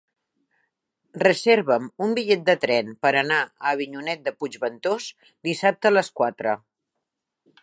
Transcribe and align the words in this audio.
Reserva'm 1.23 1.85
un 2.07 2.15
bitllet 2.19 2.47
de 2.49 2.57
tren 2.65 2.91
per 3.07 3.13
anar 3.21 3.39
a 3.45 3.75
Avinyonet 3.75 4.27
de 4.29 4.37
Puigventós 4.41 5.15
dissabte 5.51 5.93
a 5.93 5.97
les 5.99 6.15
quatre. 6.23 6.61